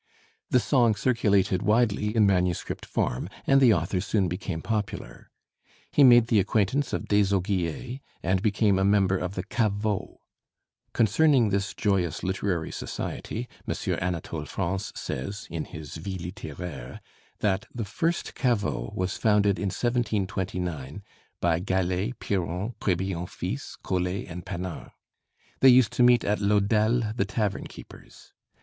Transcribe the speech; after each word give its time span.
The 0.49 0.59
song 0.59 0.95
circulated 0.95 1.61
widely 1.61 2.15
in 2.15 2.25
manuscript 2.25 2.87
form, 2.87 3.29
and 3.45 3.61
the 3.61 3.71
author 3.71 4.01
soon 4.01 4.27
became 4.27 4.59
popular. 4.63 5.29
He 5.91 6.03
made 6.03 6.25
the 6.25 6.39
acquaintance 6.39 6.91
of 6.91 7.05
Désaugiers 7.07 7.99
and 8.23 8.41
became 8.41 8.79
a 8.79 8.83
member 8.83 9.15
of 9.15 9.35
the 9.35 9.43
Caveau. 9.43 10.17
Concerning 10.91 11.49
this 11.51 11.75
joyous 11.75 12.23
literary 12.23 12.71
society 12.71 13.47
M. 13.67 13.75
Anatole 14.01 14.45
France 14.45 14.91
says, 14.95 15.45
in 15.51 15.65
his 15.65 15.97
'Vie 15.97 16.17
Littéraire,' 16.17 16.97
that 17.41 17.67
the 17.71 17.85
first 17.85 18.33
Caveau 18.33 18.91
was 18.95 19.17
founded 19.17 19.59
in 19.59 19.65
1729 19.69 21.03
by 21.39 21.59
Gallet, 21.59 22.19
Piron, 22.19 22.73
Crébillon 22.81 23.29
fils, 23.29 23.77
Collé, 23.83 24.27
and 24.27 24.47
Panard. 24.47 24.89
They 25.59 25.69
used 25.69 25.93
to 25.93 26.01
meet 26.01 26.23
at 26.23 26.39
Laudelle 26.41 27.13
the 27.15 27.25
tavern 27.25 27.67
keeper's. 27.67 28.33